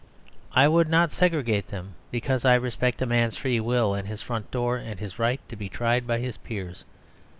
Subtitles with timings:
[0.53, 4.49] I would not segregate them, because I respect a man's free will and his front
[4.49, 6.85] door and his right to be tried by his peers.